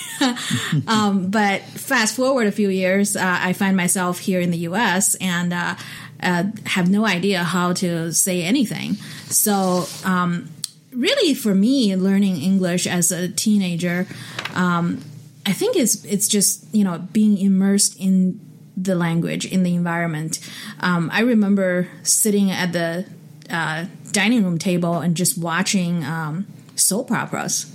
um, 0.88 1.30
but 1.30 1.62
fast 1.62 2.16
forward 2.16 2.48
a 2.48 2.52
few 2.52 2.70
years, 2.70 3.16
uh, 3.16 3.40
I 3.42 3.54
find 3.54 3.76
myself 3.76 4.20
here 4.20 4.40
in 4.40 4.52
the 4.52 4.58
U.S. 4.60 5.16
and 5.16 5.54
uh, 5.54 5.76
uh, 6.22 6.44
have 6.66 6.90
no 6.90 7.06
idea 7.06 7.44
how 7.44 7.74
to 7.74 8.12
say 8.14 8.44
anything. 8.44 8.96
So, 9.28 9.88
um, 10.04 10.50
really, 10.92 11.34
for 11.34 11.56
me, 11.56 11.96
learning 11.96 12.38
English 12.38 12.88
as 12.88 13.12
a 13.12 13.28
teenager, 13.28 14.08
um, 14.54 15.02
I 15.46 15.54
think 15.54 15.76
it's 15.76 16.04
it's 16.06 16.28
just 16.28 16.66
you 16.74 16.84
know 16.84 17.00
being 17.14 17.38
immersed 17.38 18.00
in 18.00 18.40
the 18.78 18.96
language 18.96 19.46
in 19.46 19.64
the 19.64 19.76
environment. 19.76 20.40
Um, 20.80 21.10
I 21.14 21.22
remember 21.22 21.88
sitting 22.04 22.52
at 22.52 22.74
the 22.74 23.06
uh, 23.50 23.86
dining 24.16 24.44
room 24.44 24.58
table 24.58 24.96
and 24.96 25.16
just 25.16 25.38
watching 25.38 26.04
um, 26.06 26.48
soap 26.76 27.12
operas. 27.12 27.72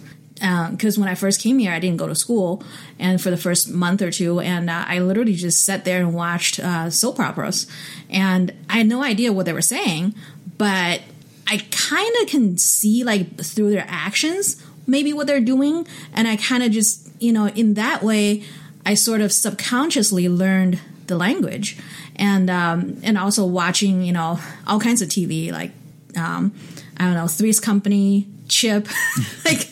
because 0.71 0.99
when 0.99 1.09
I 1.09 1.15
first 1.15 1.41
came 1.41 1.59
here, 1.59 1.71
I 1.71 1.79
didn't 1.79 1.99
go 1.99 2.09
to 2.09 2.15
school, 2.15 2.65
and 2.99 3.21
for 3.21 3.31
the 3.31 3.37
first 3.37 3.71
month 3.71 4.01
or 4.01 4.11
two, 4.11 4.41
and 4.41 4.71
uh, 4.71 4.85
I 4.89 5.01
literally 5.01 5.35
just 5.35 5.65
sat 5.65 5.85
there 5.85 6.01
and 6.01 6.15
watched 6.15 6.59
uh, 6.59 6.89
soap 6.89 7.21
operas, 7.21 7.67
and 8.09 8.53
I 8.69 8.79
had 8.79 8.87
no 8.87 9.03
idea 9.03 9.33
what 9.33 9.45
they 9.45 9.53
were 9.53 9.61
saying, 9.63 10.15
but 10.57 11.03
I 11.47 11.63
kind 11.71 12.15
of 12.23 12.29
can 12.29 12.57
see 12.57 13.05
like 13.05 13.39
through 13.43 13.71
their 13.71 13.87
actions 13.87 14.65
maybe 14.87 15.13
what 15.13 15.27
they're 15.27 15.41
doing, 15.41 15.87
and 16.15 16.27
I 16.27 16.37
kind 16.37 16.63
of 16.63 16.73
just 16.73 17.09
you 17.21 17.33
know 17.33 17.49
in 17.49 17.75
that 17.75 18.03
way, 18.03 18.43
I 18.85 18.95
sort 18.95 19.21
of 19.21 19.33
subconsciously 19.33 20.29
learned 20.29 20.81
the 21.07 21.17
language, 21.17 21.79
and 22.17 22.49
um, 22.49 22.99
and 23.03 23.19
also 23.19 23.45
watching 23.45 24.03
you 24.03 24.13
know 24.13 24.41
all 24.67 24.81
kinds 24.81 25.03
of 25.03 25.09
TV 25.09 25.53
like 25.53 25.73
um, 26.17 26.53
I 26.97 27.05
don't 27.05 27.15
know 27.15 27.27
Three's 27.27 27.61
Company, 27.61 28.29
Chip, 28.49 28.89
like 29.45 29.69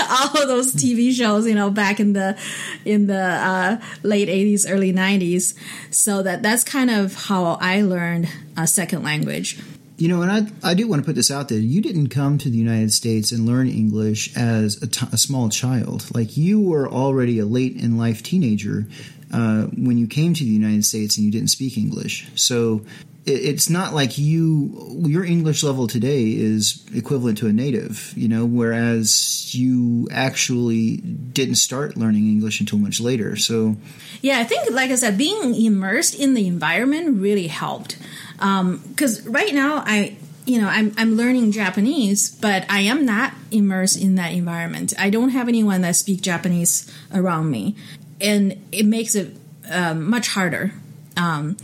all 0.00 0.42
of 0.42 0.48
those 0.48 0.74
TV 0.74 1.12
shows, 1.12 1.46
you 1.46 1.54
know, 1.54 1.70
back 1.70 2.00
in 2.00 2.12
the 2.12 2.38
in 2.84 3.06
the 3.06 3.20
uh, 3.20 3.80
late 4.02 4.28
'80s, 4.28 4.66
early 4.68 4.92
'90s. 4.92 5.54
So 5.90 6.22
that 6.22 6.42
that's 6.42 6.64
kind 6.64 6.90
of 6.90 7.14
how 7.26 7.58
I 7.60 7.82
learned 7.82 8.28
a 8.56 8.66
second 8.66 9.02
language. 9.02 9.58
You 9.98 10.08
know, 10.08 10.22
and 10.22 10.32
I, 10.32 10.70
I 10.70 10.74
do 10.74 10.88
want 10.88 11.02
to 11.02 11.06
put 11.06 11.14
this 11.14 11.30
out 11.30 11.48
there. 11.48 11.58
You 11.58 11.80
didn't 11.80 12.08
come 12.08 12.36
to 12.38 12.48
the 12.50 12.56
United 12.56 12.92
States 12.92 13.30
and 13.30 13.46
learn 13.46 13.68
English 13.68 14.36
as 14.36 14.82
a, 14.82 14.88
t- 14.88 15.06
a 15.12 15.18
small 15.18 15.48
child. 15.48 16.12
Like 16.12 16.36
you 16.36 16.60
were 16.60 16.88
already 16.88 17.38
a 17.38 17.46
late 17.46 17.76
in 17.76 17.96
life 17.96 18.20
teenager 18.20 18.88
uh, 19.32 19.66
when 19.76 19.98
you 19.98 20.08
came 20.08 20.34
to 20.34 20.42
the 20.42 20.50
United 20.50 20.84
States 20.84 21.16
and 21.16 21.24
you 21.24 21.30
didn't 21.30 21.50
speak 21.50 21.76
English. 21.76 22.26
So 22.34 22.84
it's 23.24 23.70
not 23.70 23.94
like 23.94 24.18
you 24.18 25.00
your 25.06 25.24
English 25.24 25.62
level 25.62 25.86
today 25.86 26.30
is 26.30 26.84
equivalent 26.92 27.38
to 27.38 27.46
a 27.46 27.52
native, 27.52 28.12
you 28.16 28.28
know, 28.28 28.44
whereas 28.44 29.54
you 29.54 30.08
actually 30.10 30.96
didn't 30.96 31.54
start 31.54 31.96
learning 31.96 32.26
English 32.26 32.60
until 32.60 32.78
much 32.78 33.00
later. 33.00 33.36
So 33.36 33.76
yeah, 34.22 34.38
I 34.38 34.44
think 34.44 34.70
like 34.72 34.90
I 34.90 34.96
said, 34.96 35.16
being 35.16 35.54
immersed 35.54 36.18
in 36.18 36.34
the 36.34 36.46
environment 36.48 37.20
really 37.20 37.46
helped. 37.46 37.96
Because 38.34 39.26
um, 39.26 39.32
right 39.32 39.54
now 39.54 39.84
I 39.86 40.16
you 40.44 40.60
know 40.60 40.68
I'm 40.68 40.92
I'm 40.96 41.14
learning 41.14 41.52
Japanese, 41.52 42.28
but 42.28 42.66
I 42.68 42.80
am 42.80 43.06
not 43.06 43.34
immersed 43.52 44.00
in 44.00 44.16
that 44.16 44.32
environment. 44.32 44.94
I 44.98 45.10
don't 45.10 45.30
have 45.30 45.46
anyone 45.46 45.82
that 45.82 45.94
speak 45.94 46.22
Japanese 46.22 46.92
around 47.14 47.52
me, 47.52 47.76
and 48.20 48.60
it 48.72 48.84
makes 48.84 49.14
it 49.14 49.36
um, 49.70 50.10
much 50.10 50.28
harder. 50.28 50.72
Um, 51.16 51.56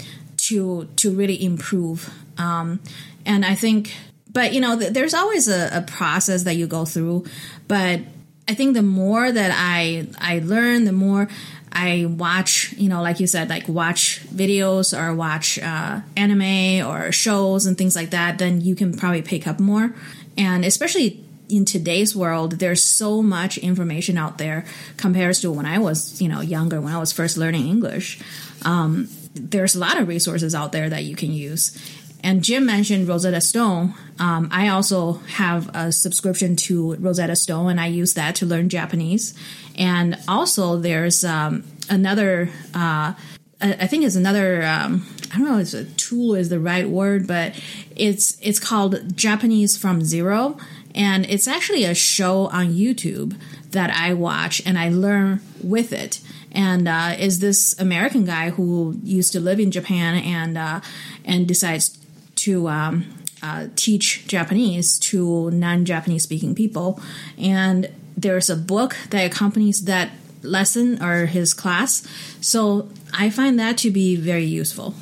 to 0.48 0.88
to 0.96 1.10
really 1.10 1.42
improve. 1.42 2.10
Um, 2.38 2.80
and 3.24 3.44
I 3.44 3.54
think, 3.54 3.94
but 4.32 4.52
you 4.52 4.60
know, 4.60 4.78
th- 4.78 4.92
there's 4.92 5.14
always 5.14 5.48
a, 5.48 5.78
a, 5.78 5.82
process 5.82 6.44
that 6.44 6.54
you 6.54 6.66
go 6.66 6.84
through. 6.84 7.26
But 7.66 8.00
I 8.48 8.54
think 8.54 8.74
the 8.74 8.82
more 8.82 9.30
that 9.30 9.50
I 9.54 10.06
I 10.18 10.38
learn, 10.40 10.84
the 10.84 10.92
more 10.92 11.28
I 11.72 12.06
watch, 12.06 12.72
you 12.76 12.88
know, 12.88 13.02
like 13.02 13.20
you 13.20 13.26
said, 13.26 13.48
like 13.48 13.68
watch 13.68 14.22
videos 14.28 14.98
or 14.98 15.14
watch 15.14 15.58
uh, 15.58 16.00
anime 16.16 16.86
or 16.86 17.12
shows 17.12 17.66
and 17.66 17.76
things 17.76 17.94
like 17.94 18.10
that, 18.10 18.38
then 18.38 18.60
you 18.60 18.74
can 18.74 18.96
probably 18.96 19.22
pick 19.22 19.46
up 19.46 19.60
more. 19.60 19.94
And 20.36 20.64
especially 20.64 21.22
in 21.48 21.64
today's 21.64 22.14
world, 22.16 22.52
there's 22.52 22.82
so 22.82 23.22
much 23.22 23.58
information 23.58 24.16
out 24.16 24.38
there 24.38 24.64
compared 24.96 25.34
to 25.36 25.50
when 25.50 25.66
I 25.66 25.78
was, 25.78 26.20
you 26.22 26.28
know, 26.28 26.40
younger, 26.40 26.80
when 26.80 26.94
I 26.94 26.98
was 26.98 27.12
first 27.12 27.36
learning 27.36 27.66
English. 27.66 28.18
Um, 28.64 29.08
there's 29.34 29.74
a 29.74 29.78
lot 29.78 29.98
of 29.98 30.08
resources 30.08 30.54
out 30.54 30.72
there 30.72 30.88
that 30.88 31.04
you 31.04 31.16
can 31.16 31.32
use. 31.32 31.76
And 32.22 32.42
Jim 32.42 32.66
mentioned 32.66 33.06
Rosetta 33.06 33.40
Stone. 33.40 33.94
Um, 34.18 34.48
I 34.50 34.68
also 34.68 35.14
have 35.28 35.70
a 35.74 35.92
subscription 35.92 36.56
to 36.56 36.96
Rosetta 36.96 37.36
Stone, 37.36 37.70
and 37.70 37.80
I 37.80 37.86
use 37.86 38.14
that 38.14 38.34
to 38.36 38.46
learn 38.46 38.68
Japanese. 38.68 39.34
And 39.76 40.18
also, 40.26 40.76
there's 40.76 41.24
um, 41.24 41.64
another. 41.88 42.50
Uh, 42.74 43.14
I 43.60 43.86
think 43.86 44.04
it's 44.04 44.16
another. 44.16 44.64
Um, 44.64 45.06
I 45.32 45.38
don't 45.38 45.46
know 45.46 45.58
if 45.58 45.74
a 45.74 45.84
tool 45.84 46.34
is 46.34 46.48
the 46.48 46.60
right 46.60 46.88
word, 46.88 47.26
but 47.26 47.54
it's 47.94 48.36
it's 48.40 48.58
called 48.58 49.16
Japanese 49.16 49.76
from 49.76 50.02
Zero, 50.02 50.58
and 50.94 51.24
it's 51.26 51.46
actually 51.46 51.84
a 51.84 51.94
show 51.94 52.46
on 52.48 52.68
YouTube 52.72 53.38
that 53.70 53.90
I 53.90 54.14
watch 54.14 54.62
and 54.64 54.78
I 54.78 54.88
learn 54.88 55.40
with 55.62 55.92
it 55.92 56.20
and 56.52 56.88
uh, 56.88 57.14
is 57.18 57.40
this 57.40 57.78
American 57.78 58.24
guy 58.24 58.50
who 58.50 58.98
used 59.02 59.32
to 59.32 59.40
live 59.40 59.60
in 59.60 59.70
Japan 59.70 60.16
and 60.16 60.58
uh, 60.58 60.80
and 61.24 61.46
decides 61.46 61.98
to 62.36 62.68
um, 62.68 63.06
uh, 63.42 63.68
teach 63.76 64.26
Japanese 64.26 64.98
to 64.98 65.50
non-Japanese 65.50 66.22
speaking 66.22 66.54
people. 66.54 67.00
And 67.36 67.90
there's 68.16 68.50
a 68.50 68.56
book 68.56 68.96
that 69.10 69.24
accompanies 69.24 69.84
that 69.84 70.10
lesson 70.42 71.02
or 71.02 71.26
his 71.26 71.54
class. 71.54 72.06
So 72.40 72.88
I 73.12 73.30
find 73.30 73.58
that 73.58 73.78
to 73.78 73.90
be 73.90 74.16
very 74.16 74.44
useful. 74.44 74.94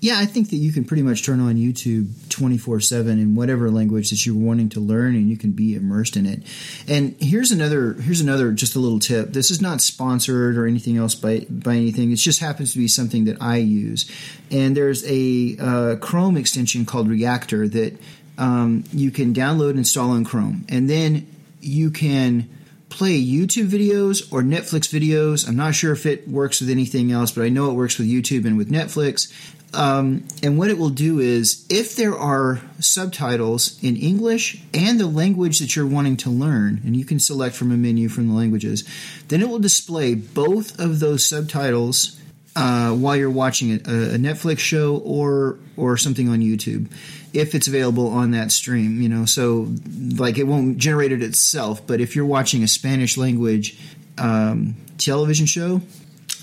Yeah, 0.00 0.18
I 0.18 0.26
think 0.26 0.50
that 0.50 0.56
you 0.56 0.72
can 0.72 0.84
pretty 0.84 1.02
much 1.02 1.24
turn 1.24 1.40
on 1.40 1.56
YouTube 1.56 2.08
24 2.38 2.80
7 2.80 3.18
in 3.18 3.34
whatever 3.34 3.70
language 3.70 4.10
that 4.10 4.24
you're 4.24 4.36
wanting 4.36 4.68
to 4.68 4.80
learn 4.80 5.16
and 5.16 5.28
you 5.28 5.36
can 5.36 5.50
be 5.50 5.74
immersed 5.74 6.16
in 6.16 6.24
it. 6.24 6.42
And 6.86 7.16
here's 7.18 7.50
another, 7.50 7.94
here's 7.94 8.20
another, 8.20 8.52
just 8.52 8.76
a 8.76 8.78
little 8.78 9.00
tip. 9.00 9.32
This 9.32 9.50
is 9.50 9.60
not 9.60 9.80
sponsored 9.80 10.56
or 10.56 10.66
anything 10.66 10.96
else 10.96 11.16
by, 11.16 11.46
by 11.50 11.74
anything. 11.74 12.12
It 12.12 12.16
just 12.16 12.40
happens 12.40 12.72
to 12.72 12.78
be 12.78 12.86
something 12.86 13.24
that 13.24 13.42
I 13.42 13.56
use. 13.56 14.10
And 14.52 14.76
there's 14.76 15.04
a 15.04 15.56
uh, 15.58 15.96
Chrome 15.96 16.36
extension 16.36 16.86
called 16.86 17.08
Reactor 17.08 17.66
that 17.68 17.98
um, 18.38 18.84
you 18.92 19.10
can 19.10 19.34
download 19.34 19.70
and 19.70 19.80
install 19.80 20.10
on 20.10 20.24
Chrome. 20.24 20.64
And 20.68 20.88
then 20.88 21.26
you 21.60 21.90
can 21.90 22.48
play 22.88 23.22
YouTube 23.22 23.68
videos 23.68 24.32
or 24.32 24.42
Netflix 24.42 24.88
videos. 24.88 25.48
I'm 25.48 25.56
not 25.56 25.74
sure 25.74 25.92
if 25.92 26.06
it 26.06 26.28
works 26.28 26.60
with 26.60 26.70
anything 26.70 27.12
else, 27.12 27.30
but 27.30 27.44
I 27.44 27.48
know 27.48 27.70
it 27.70 27.74
works 27.74 27.98
with 27.98 28.08
YouTube 28.08 28.46
and 28.46 28.56
with 28.56 28.70
Netflix. 28.70 29.32
Um, 29.74 30.26
and 30.42 30.58
what 30.58 30.70
it 30.70 30.78
will 30.78 30.88
do 30.90 31.18
is, 31.18 31.66
if 31.68 31.94
there 31.96 32.16
are 32.16 32.62
subtitles 32.80 33.78
in 33.82 33.96
English 33.96 34.62
and 34.72 34.98
the 34.98 35.06
language 35.06 35.58
that 35.58 35.76
you're 35.76 35.86
wanting 35.86 36.16
to 36.18 36.30
learn, 36.30 36.80
and 36.84 36.96
you 36.96 37.04
can 37.04 37.20
select 37.20 37.54
from 37.54 37.70
a 37.70 37.76
menu 37.76 38.08
from 38.08 38.28
the 38.28 38.34
languages, 38.34 38.88
then 39.28 39.42
it 39.42 39.48
will 39.48 39.58
display 39.58 40.14
both 40.14 40.78
of 40.80 41.00
those 41.00 41.24
subtitles 41.24 42.18
uh, 42.58 42.90
while 42.90 43.14
you're 43.14 43.30
watching 43.30 43.70
a, 43.70 43.74
a, 43.76 44.18
Netflix 44.18 44.58
show 44.58 44.96
or 45.04 45.58
or 45.76 45.96
something 45.96 46.28
on 46.28 46.40
YouTube, 46.40 46.90
if 47.32 47.54
it's 47.54 47.68
available 47.68 48.08
on 48.08 48.32
that 48.32 48.50
stream. 48.50 49.00
You 49.00 49.08
know, 49.08 49.24
so 49.26 49.68
like 50.16 50.38
it 50.38 50.44
won't 50.44 50.76
generate 50.76 51.12
it 51.12 51.22
itself, 51.22 51.86
but 51.86 52.00
if 52.00 52.16
you're 52.16 52.26
watching 52.26 52.64
a 52.64 52.68
Spanish 52.68 53.16
language 53.16 53.78
um, 54.18 54.74
television 54.98 55.46
show, 55.46 55.80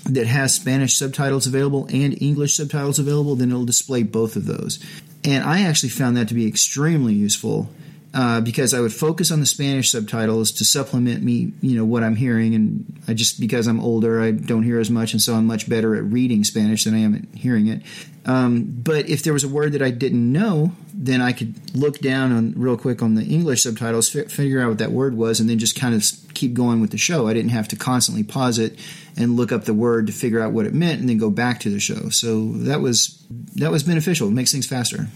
that 0.06 0.26
has 0.26 0.54
Spanish 0.54 0.94
subtitles 0.94 1.46
available 1.46 1.86
and 1.92 2.20
English 2.22 2.56
subtitles 2.56 2.98
available, 2.98 3.34
then 3.34 3.50
it'll 3.50 3.64
display 3.64 4.02
both 4.02 4.36
of 4.36 4.46
those. 4.46 4.78
And 5.24 5.44
I 5.44 5.62
actually 5.62 5.88
found 5.88 6.16
that 6.16 6.28
to 6.28 6.34
be 6.34 6.46
extremely 6.46 7.12
useful 7.12 7.68
uh, 8.14 8.40
because 8.40 8.72
I 8.72 8.80
would 8.80 8.92
focus 8.92 9.30
on 9.30 9.40
the 9.40 9.46
Spanish 9.46 9.90
subtitles 9.90 10.52
to 10.52 10.64
supplement 10.64 11.22
me, 11.22 11.52
you 11.60 11.76
know, 11.76 11.84
what 11.84 12.02
I'm 12.02 12.16
hearing. 12.16 12.54
And 12.54 13.00
I 13.06 13.14
just 13.14 13.40
because 13.40 13.66
I'm 13.66 13.80
older, 13.80 14.20
I 14.20 14.30
don't 14.30 14.62
hear 14.62 14.80
as 14.80 14.90
much, 14.90 15.12
and 15.12 15.20
so 15.20 15.34
I'm 15.34 15.46
much 15.46 15.68
better 15.68 15.94
at 15.94 16.04
reading 16.04 16.44
Spanish 16.44 16.84
than 16.84 16.94
I 16.94 16.98
am 16.98 17.14
at 17.14 17.38
hearing 17.38 17.66
it. 17.66 17.82
Um, 18.24 18.64
but 18.64 19.08
if 19.08 19.22
there 19.22 19.32
was 19.32 19.44
a 19.44 19.48
word 19.48 19.72
that 19.72 19.82
I 19.82 19.90
didn't 19.90 20.32
know, 20.32 20.72
then 20.92 21.20
I 21.20 21.32
could 21.32 21.76
look 21.76 22.00
down 22.00 22.32
on 22.32 22.54
real 22.56 22.76
quick 22.76 23.00
on 23.00 23.14
the 23.14 23.22
English 23.22 23.62
subtitles, 23.62 24.14
f- 24.14 24.30
figure 24.30 24.60
out 24.60 24.70
what 24.70 24.78
that 24.78 24.90
word 24.90 25.16
was, 25.16 25.38
and 25.38 25.48
then 25.48 25.58
just 25.58 25.78
kind 25.78 25.94
of 25.94 26.02
keep 26.34 26.52
going 26.52 26.80
with 26.80 26.90
the 26.90 26.98
show. 26.98 27.28
I 27.28 27.34
didn't 27.34 27.50
have 27.50 27.68
to 27.68 27.76
constantly 27.76 28.24
pause 28.24 28.58
it 28.58 28.78
and 29.16 29.36
look 29.36 29.52
up 29.52 29.64
the 29.64 29.74
word 29.74 30.08
to 30.08 30.12
figure 30.12 30.40
out 30.40 30.52
what 30.52 30.66
it 30.66 30.74
meant, 30.74 31.00
and 31.00 31.08
then 31.08 31.18
go 31.18 31.30
back 31.30 31.60
to 31.60 31.70
the 31.70 31.78
show. 31.78 32.08
So 32.08 32.52
that 32.52 32.80
was 32.80 33.22
that 33.56 33.70
was 33.70 33.84
beneficial. 33.84 34.28
It 34.28 34.32
makes 34.32 34.52
things 34.52 34.66
faster. 34.66 35.06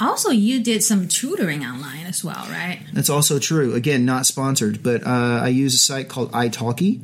Also, 0.00 0.30
you 0.30 0.62
did 0.62 0.82
some 0.82 1.08
tutoring 1.08 1.64
online 1.64 2.06
as 2.06 2.24
well, 2.24 2.46
right? 2.50 2.80
That's 2.92 3.10
also 3.10 3.38
true. 3.38 3.74
Again, 3.74 4.04
not 4.04 4.26
sponsored, 4.26 4.82
but 4.82 5.06
uh, 5.06 5.40
I 5.42 5.48
use 5.48 5.74
a 5.74 5.78
site 5.78 6.08
called 6.08 6.32
italki, 6.32 7.00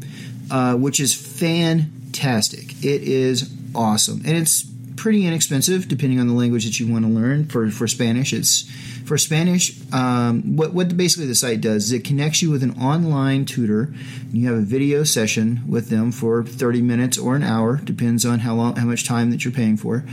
uh, 0.50 0.76
which 0.76 1.00
is 1.00 1.14
fantastic. 1.14 2.72
It 2.84 3.02
is 3.02 3.52
awesome, 3.74 4.22
and 4.24 4.36
it's 4.36 4.64
pretty 4.96 5.26
inexpensive 5.26 5.88
depending 5.88 6.20
on 6.20 6.28
the 6.28 6.34
language 6.34 6.64
that 6.64 6.78
you 6.78 6.90
want 6.90 7.04
to 7.04 7.10
learn. 7.10 7.46
For 7.46 7.70
for 7.70 7.88
Spanish, 7.88 8.32
it's 8.32 8.62
for 9.04 9.18
Spanish. 9.18 9.78
Um, 9.92 10.56
what 10.56 10.72
what 10.72 10.96
basically 10.96 11.26
the 11.26 11.34
site 11.34 11.60
does 11.60 11.86
is 11.86 11.92
it 11.92 12.04
connects 12.04 12.42
you 12.42 12.50
with 12.50 12.62
an 12.62 12.80
online 12.80 13.44
tutor. 13.44 13.92
You 14.32 14.48
have 14.48 14.58
a 14.58 14.62
video 14.62 15.04
session 15.04 15.62
with 15.66 15.88
them 15.90 16.12
for 16.12 16.44
thirty 16.44 16.80
minutes 16.80 17.18
or 17.18 17.34
an 17.36 17.42
hour, 17.42 17.76
depends 17.76 18.24
on 18.24 18.40
how 18.40 18.54
long 18.54 18.76
how 18.76 18.86
much 18.86 19.04
time 19.04 19.30
that 19.30 19.44
you're 19.44 19.52
paying 19.52 19.76
for, 19.76 20.04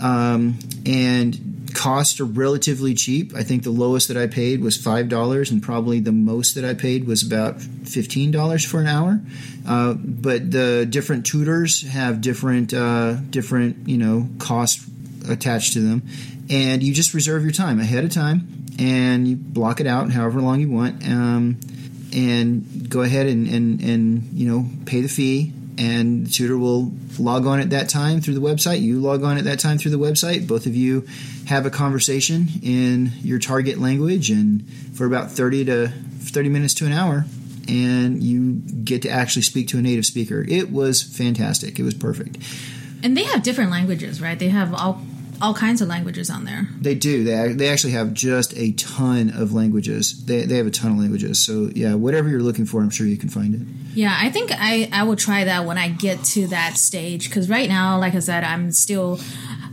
um, 0.00 0.58
and 0.84 1.70
costs 1.74 2.20
are 2.20 2.24
relatively 2.24 2.94
cheap. 2.94 3.34
I 3.34 3.42
think 3.42 3.62
the 3.62 3.70
lowest 3.70 4.08
that 4.08 4.16
I 4.16 4.26
paid 4.26 4.62
was 4.62 4.76
five 4.76 5.08
dollars, 5.08 5.50
and 5.50 5.62
probably 5.62 6.00
the 6.00 6.12
most 6.12 6.54
that 6.54 6.64
I 6.64 6.74
paid 6.74 7.06
was 7.06 7.22
about 7.22 7.60
fifteen 7.60 8.30
dollars 8.30 8.64
for 8.64 8.80
an 8.80 8.86
hour. 8.86 9.20
Uh, 9.66 9.94
but 9.94 10.50
the 10.50 10.86
different 10.88 11.26
tutors 11.26 11.86
have 11.86 12.20
different 12.20 12.72
uh, 12.72 13.14
different 13.30 13.88
you 13.88 13.98
know 13.98 14.28
costs 14.38 14.88
attached 15.28 15.74
to 15.74 15.80
them, 15.80 16.02
and 16.50 16.82
you 16.82 16.94
just 16.94 17.14
reserve 17.14 17.42
your 17.42 17.52
time 17.52 17.78
ahead 17.78 18.04
of 18.04 18.10
time, 18.10 18.66
and 18.78 19.28
you 19.28 19.36
block 19.36 19.80
it 19.80 19.86
out 19.86 20.10
however 20.10 20.40
long 20.40 20.60
you 20.60 20.70
want. 20.70 21.06
Um, 21.06 21.58
and 22.12 22.88
go 22.88 23.02
ahead 23.02 23.26
and, 23.26 23.46
and, 23.48 23.80
and 23.82 24.22
you 24.32 24.48
know 24.48 24.66
pay 24.86 25.02
the 25.02 25.08
fee 25.08 25.52
and 25.78 26.26
the 26.26 26.30
tutor 26.30 26.56
will 26.56 26.92
log 27.18 27.46
on 27.46 27.60
at 27.60 27.70
that 27.70 27.88
time 27.88 28.20
through 28.20 28.34
the 28.34 28.40
website. 28.40 28.80
You 28.80 29.00
log 29.00 29.22
on 29.24 29.38
at 29.38 29.44
that 29.44 29.58
time 29.60 29.78
through 29.78 29.90
the 29.92 29.98
website. 29.98 30.46
Both 30.46 30.66
of 30.66 30.74
you 30.74 31.06
have 31.46 31.66
a 31.66 31.70
conversation 31.70 32.48
in 32.62 33.12
your 33.22 33.38
target 33.38 33.78
language, 33.78 34.30
and 34.30 34.68
for 34.94 35.06
about 35.06 35.30
thirty 35.30 35.64
to 35.64 35.88
thirty 36.20 36.48
minutes 36.48 36.74
to 36.74 36.86
an 36.86 36.92
hour, 36.92 37.24
and 37.68 38.22
you 38.22 38.54
get 38.84 39.02
to 39.02 39.08
actually 39.08 39.42
speak 39.42 39.68
to 39.68 39.78
a 39.78 39.82
native 39.82 40.06
speaker. 40.06 40.44
It 40.48 40.70
was 40.70 41.02
fantastic. 41.02 41.78
It 41.78 41.82
was 41.82 41.94
perfect. 41.94 42.38
And 43.02 43.16
they 43.16 43.24
have 43.24 43.42
different 43.42 43.70
languages, 43.70 44.20
right? 44.20 44.38
They 44.38 44.48
have 44.48 44.74
all 44.74 45.02
all 45.40 45.54
kinds 45.54 45.80
of 45.80 45.88
languages 45.88 46.30
on 46.30 46.44
there. 46.44 46.68
They 46.80 46.94
do. 46.94 47.24
They 47.24 47.52
they 47.52 47.68
actually 47.68 47.92
have 47.92 48.12
just 48.12 48.56
a 48.56 48.72
ton 48.72 49.30
of 49.30 49.52
languages. 49.52 50.24
They 50.24 50.44
they 50.44 50.56
have 50.56 50.66
a 50.66 50.70
ton 50.70 50.92
of 50.92 50.98
languages. 50.98 51.44
So 51.44 51.70
yeah, 51.74 51.94
whatever 51.94 52.28
you're 52.28 52.40
looking 52.40 52.66
for, 52.66 52.80
I'm 52.80 52.90
sure 52.90 53.06
you 53.06 53.16
can 53.16 53.28
find 53.28 53.54
it. 53.54 53.60
Yeah, 53.94 54.16
I 54.18 54.30
think 54.30 54.50
I 54.52 54.88
I 54.92 55.04
will 55.04 55.16
try 55.16 55.44
that 55.44 55.64
when 55.64 55.78
I 55.78 55.88
get 55.88 56.22
to 56.24 56.46
that 56.48 56.76
stage 56.76 57.28
because 57.28 57.48
right 57.48 57.68
now, 57.68 57.98
like 57.98 58.14
I 58.14 58.20
said, 58.20 58.44
I'm 58.44 58.72
still. 58.72 59.20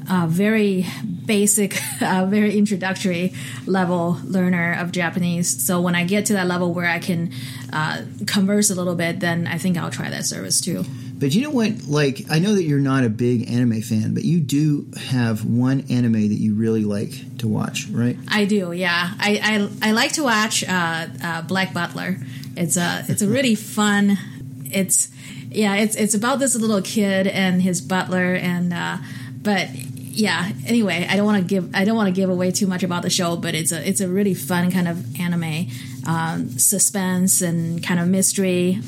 Uh, 0.05 0.27
very 0.27 0.86
basic, 1.25 1.82
uh, 2.01 2.25
very 2.25 2.58
introductory 2.58 3.34
level 3.65 4.20
learner 4.25 4.74
of 4.77 4.91
Japanese. 4.91 5.65
So 5.65 5.79
when 5.79 5.96
I 5.96 6.03
get 6.03 6.25
to 6.25 6.34
that 6.34 6.46
level 6.46 6.74
where 6.74 6.89
I 6.89 7.00
can 7.00 7.32
uh, 7.72 8.01
converse 8.27 8.70
a 8.70 8.75
little 8.75 8.96
bit, 8.96 9.22
then 9.22 9.48
I 9.48 9.58
think 9.58 9.77
I'll 9.77 9.89
try 9.89 10.10
that 10.10 10.25
service 10.25 10.60
too. 10.60 10.84
But 11.23 11.33
you 11.33 11.41
know 11.41 11.51
what? 11.51 11.83
Like, 11.87 12.25
I 12.29 12.39
know 12.39 12.53
that 12.53 12.63
you're 12.63 12.79
not 12.79 13.05
a 13.05 13.09
big 13.09 13.49
anime 13.49 13.81
fan, 13.81 14.13
but 14.13 14.25
you 14.25 14.41
do 14.41 14.91
have 15.07 15.45
one 15.45 15.85
anime 15.89 16.27
that 16.27 16.37
you 16.37 16.53
really 16.53 16.83
like 16.83 17.37
to 17.37 17.47
watch, 17.47 17.87
right? 17.87 18.17
I 18.27 18.43
do. 18.43 18.73
Yeah, 18.73 19.13
I 19.17 19.69
I, 19.81 19.87
I 19.89 19.91
like 19.93 20.11
to 20.15 20.23
watch 20.23 20.65
uh, 20.65 21.07
uh, 21.23 21.41
Black 21.43 21.73
Butler. 21.73 22.17
It's 22.57 22.75
a 22.75 23.05
it's 23.07 23.21
a 23.21 23.27
really 23.29 23.55
fun. 23.75 24.17
It's 24.65 25.11
yeah. 25.49 25.75
It's 25.75 25.95
it's 25.95 26.13
about 26.13 26.39
this 26.39 26.55
little 26.55 26.81
kid 26.81 27.27
and 27.27 27.61
his 27.61 27.79
butler, 27.79 28.33
and 28.33 28.73
uh, 28.73 28.97
but 29.41 29.69
yeah. 29.73 30.51
Anyway, 30.67 31.07
I 31.09 31.15
don't 31.15 31.25
want 31.25 31.41
to 31.41 31.47
give 31.47 31.73
I 31.73 31.85
don't 31.85 31.95
want 31.95 32.13
to 32.13 32.21
give 32.21 32.29
away 32.29 32.51
too 32.51 32.67
much 32.67 32.83
about 32.83 33.01
the 33.01 33.09
show, 33.09 33.37
but 33.37 33.55
it's 33.55 33.71
a 33.71 33.87
it's 33.87 34.01
a 34.01 34.09
really 34.09 34.33
fun 34.33 34.71
kind 34.71 34.89
of 34.89 35.17
anime, 35.17 35.67
um, 36.05 36.49
suspense 36.59 37.41
and 37.41 37.81
kind 37.81 38.01
of 38.01 38.09
mystery 38.09 38.81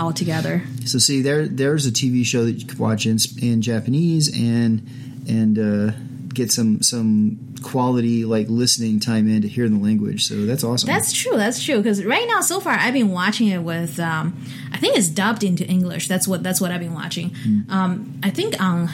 all 0.00 0.12
together. 0.12 0.62
So 0.86 0.98
see, 0.98 1.22
there 1.22 1.46
there's 1.46 1.86
a 1.86 1.90
TV 1.90 2.24
show 2.24 2.44
that 2.44 2.52
you 2.52 2.66
could 2.66 2.78
watch 2.78 3.06
in, 3.06 3.18
in 3.40 3.62
Japanese 3.62 4.28
and 4.36 4.86
and 5.28 5.58
uh, 5.58 5.92
get 6.32 6.50
some 6.50 6.82
some 6.82 7.38
quality 7.62 8.24
like 8.24 8.48
listening 8.48 8.98
time 9.00 9.28
in 9.28 9.42
to 9.42 9.48
hear 9.48 9.68
the 9.68 9.76
language. 9.76 10.26
So 10.26 10.46
that's 10.46 10.64
awesome. 10.64 10.86
That's 10.86 11.12
true. 11.12 11.36
That's 11.36 11.62
true. 11.62 11.76
Because 11.76 12.04
right 12.04 12.26
now, 12.26 12.40
so 12.40 12.60
far, 12.60 12.72
I've 12.72 12.94
been 12.94 13.10
watching 13.10 13.48
it 13.48 13.62
with. 13.62 14.00
Um, 14.00 14.42
I 14.72 14.78
think 14.78 14.96
it's 14.96 15.08
dubbed 15.08 15.44
into 15.44 15.66
English. 15.66 16.08
That's 16.08 16.26
what 16.26 16.42
that's 16.42 16.60
what 16.60 16.72
I've 16.72 16.80
been 16.80 16.94
watching. 16.94 17.30
Mm. 17.30 17.70
Um, 17.70 18.20
I 18.22 18.30
think 18.30 18.60
on 18.60 18.88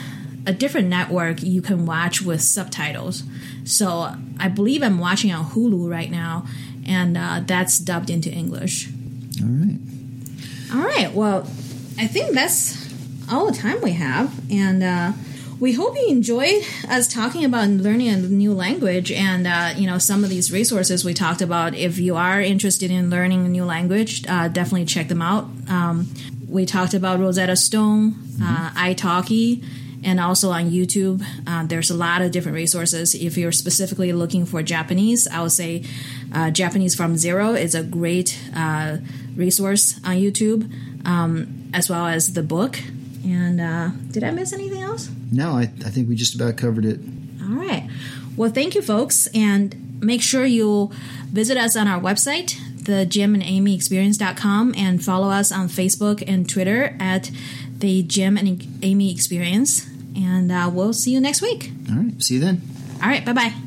a 0.46 0.52
different 0.52 0.88
network 0.88 1.42
you 1.42 1.60
can 1.62 1.86
watch 1.86 2.22
with 2.22 2.40
subtitles. 2.42 3.24
So 3.64 4.14
I 4.38 4.48
believe 4.48 4.82
I'm 4.82 4.98
watching 4.98 5.32
on 5.32 5.44
Hulu 5.44 5.90
right 5.90 6.10
now, 6.10 6.46
and 6.84 7.16
uh, 7.16 7.42
that's 7.44 7.78
dubbed 7.78 8.10
into 8.10 8.30
English. 8.30 8.88
All 9.42 9.48
right. 9.48 9.78
All 10.72 10.82
right. 10.82 11.12
Well, 11.12 11.42
I 11.98 12.06
think 12.06 12.34
that's 12.34 12.86
all 13.30 13.46
the 13.46 13.56
time 13.56 13.80
we 13.82 13.92
have, 13.92 14.32
and 14.50 14.82
uh, 14.82 15.12
we 15.60 15.72
hope 15.72 15.96
you 15.96 16.08
enjoyed 16.08 16.62
us 16.88 17.12
talking 17.12 17.44
about 17.44 17.68
learning 17.68 18.08
a 18.08 18.16
new 18.16 18.52
language 18.52 19.10
and 19.12 19.46
uh, 19.46 19.72
you 19.76 19.86
know 19.86 19.98
some 19.98 20.24
of 20.24 20.30
these 20.30 20.52
resources 20.52 21.04
we 21.04 21.14
talked 21.14 21.40
about. 21.40 21.74
If 21.74 21.98
you 21.98 22.16
are 22.16 22.40
interested 22.40 22.90
in 22.90 23.10
learning 23.10 23.46
a 23.46 23.48
new 23.48 23.64
language, 23.64 24.26
uh, 24.28 24.48
definitely 24.48 24.86
check 24.86 25.08
them 25.08 25.22
out. 25.22 25.48
Um, 25.68 26.08
we 26.48 26.66
talked 26.66 26.94
about 26.94 27.20
Rosetta 27.20 27.56
Stone, 27.56 28.14
uh, 28.42 28.70
italki 28.76 29.64
and 30.04 30.20
also 30.20 30.50
on 30.50 30.70
YouTube. 30.70 31.24
Uh, 31.46 31.66
there's 31.66 31.90
a 31.90 31.94
lot 31.96 32.22
of 32.22 32.30
different 32.30 32.54
resources. 32.54 33.14
If 33.14 33.36
you're 33.36 33.52
specifically 33.52 34.12
looking 34.12 34.46
for 34.46 34.62
Japanese, 34.62 35.26
I 35.26 35.42
would 35.42 35.52
say 35.52 35.84
uh, 36.32 36.50
Japanese 36.50 36.94
from 36.94 37.16
Zero 37.16 37.54
is 37.54 37.74
a 37.74 37.82
great 37.82 38.38
uh, 38.54 38.98
resource 39.36 39.98
on 40.04 40.16
YouTube, 40.16 40.70
um, 41.06 41.70
as 41.72 41.88
well 41.88 42.06
as 42.06 42.32
the 42.32 42.42
book. 42.42 42.78
And 43.24 43.60
uh, 43.60 43.90
did 44.10 44.24
I 44.24 44.30
miss 44.30 44.52
anything 44.52 44.82
else? 44.82 45.10
No, 45.32 45.52
I, 45.52 45.62
I 45.62 45.90
think 45.90 46.08
we 46.08 46.14
just 46.14 46.34
about 46.34 46.56
covered 46.56 46.84
it. 46.84 47.00
All 47.42 47.56
right. 47.56 47.88
Well, 48.36 48.50
thank 48.50 48.74
you, 48.74 48.82
folks. 48.82 49.26
And 49.34 50.00
make 50.00 50.22
sure 50.22 50.44
you 50.44 50.90
visit 51.32 51.56
us 51.56 51.76
on 51.76 51.88
our 51.88 52.00
website, 52.00 52.56
the 52.84 53.04
Jim 53.06 53.34
and 53.34 53.42
Amy 53.42 53.74
Experience.com, 53.74 54.74
and 54.76 55.04
follow 55.04 55.30
us 55.30 55.50
on 55.50 55.68
Facebook 55.68 56.22
and 56.26 56.48
Twitter 56.48 56.96
at 57.00 57.30
the 57.78 58.02
Jim 58.02 58.36
and 58.36 58.64
Amy 58.82 59.12
Experience. 59.12 59.86
And 60.14 60.50
uh, 60.50 60.70
we'll 60.72 60.92
see 60.92 61.10
you 61.10 61.20
next 61.20 61.42
week. 61.42 61.72
All 61.90 61.96
right. 61.96 62.22
See 62.22 62.34
you 62.34 62.40
then. 62.40 62.62
All 63.02 63.08
right. 63.08 63.24
Bye 63.24 63.32
bye. 63.32 63.65